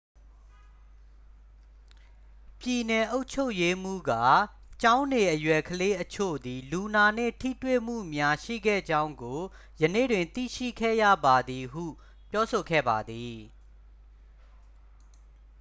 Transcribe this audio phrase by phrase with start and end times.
[2.59, 4.11] "ပြည်နယ်အုပ်ချုပ်ရေးမှူးက""
[4.81, 9.39] ကျောင်းနေအရွယ်ကလေးအချို့သည် လူနာနှင့်ထိတွေ့မှုများရှိခဲ့ကြောင်းကို
[9.81, 11.83] ယနေ့တွင် သိရှိခဲ့ရပါသည်" ဟု
[12.31, 13.37] ပြောဆိုခဲ့ပါသည်။